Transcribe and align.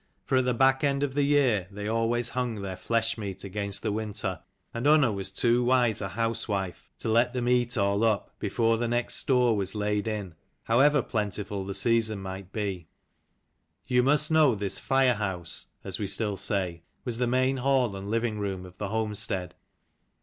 For 0.25 0.37
at 0.39 0.45
the 0.45 0.55
back 0.55 0.83
end 0.83 1.03
of 1.03 1.13
the 1.13 1.21
year 1.21 1.67
they 1.69 1.87
always 1.87 2.29
hung 2.29 2.55
their 2.63 2.75
flesh 2.75 3.19
meat 3.19 3.43
against 3.43 3.83
the 3.83 3.91
winter, 3.91 4.41
and 4.73 4.87
Unna'was 4.87 5.29
too 5.29 5.63
wise 5.63 6.01
a 6.01 6.09
house 6.09 6.47
wife 6.47 6.89
to 6.97 7.07
5 7.07 7.11
let 7.13 7.33
them 7.33 7.47
eat 7.47 7.77
all 7.77 8.03
up 8.03 8.31
before 8.39 8.79
the 8.79 8.87
next 8.87 9.13
store 9.17 9.55
was 9.55 9.75
laid 9.75 10.07
in, 10.07 10.33
however 10.63 11.03
plentiful 11.03 11.63
the 11.65 11.75
season 11.75 12.17
might 12.19 12.51
be. 12.51 12.87
You 13.85 14.01
must 14.01 14.31
know 14.31 14.55
this" 14.55 14.79
firehouse" 14.89 15.67
(as 15.83 15.99
we 15.99 16.07
still 16.07 16.35
say) 16.35 16.81
was 17.05 17.19
the 17.19 17.27
main 17.27 17.57
hall 17.57 17.95
and 17.95 18.09
living 18.09 18.39
room 18.39 18.65
of 18.65 18.79
the 18.79 18.87
homestead. 18.89 19.53